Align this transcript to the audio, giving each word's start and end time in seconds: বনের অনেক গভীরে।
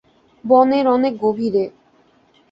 বনের 0.43 0.85
অনেক 0.87 1.13
গভীরে। 1.17 1.65